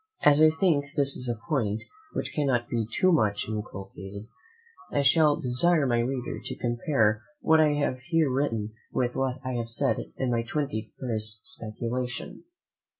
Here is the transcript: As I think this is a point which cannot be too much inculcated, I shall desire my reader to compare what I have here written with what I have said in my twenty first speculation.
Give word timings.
As 0.23 0.41
I 0.41 0.49
think 0.49 0.83
this 0.95 1.15
is 1.15 1.29
a 1.29 1.39
point 1.47 1.83
which 2.13 2.33
cannot 2.33 2.67
be 2.67 2.87
too 2.91 3.11
much 3.11 3.47
inculcated, 3.47 4.25
I 4.91 5.03
shall 5.03 5.39
desire 5.39 5.85
my 5.85 5.99
reader 5.99 6.39
to 6.43 6.55
compare 6.57 7.21
what 7.39 7.59
I 7.59 7.73
have 7.73 7.99
here 7.99 8.31
written 8.31 8.73
with 8.91 9.15
what 9.15 9.37
I 9.45 9.51
have 9.51 9.69
said 9.69 9.97
in 10.17 10.31
my 10.31 10.41
twenty 10.41 10.91
first 10.99 11.45
speculation. 11.45 12.45